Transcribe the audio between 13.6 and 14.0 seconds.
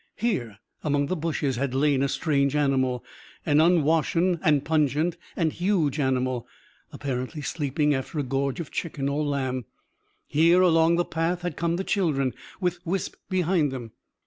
them.